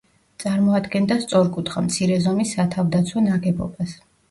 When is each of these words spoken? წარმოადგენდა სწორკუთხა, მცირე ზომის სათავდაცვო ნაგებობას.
წარმოადგენდა 0.43 1.17
სწორკუთხა, 1.25 1.85
მცირე 1.89 2.19
ზომის 2.25 2.55
სათავდაცვო 2.59 3.25
ნაგებობას. 3.31 3.97